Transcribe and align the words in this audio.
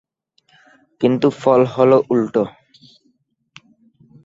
কিন্তু 1.01 1.27
ফল 1.41 1.61
হলো 1.75 1.97
উল্টো। 2.09 2.43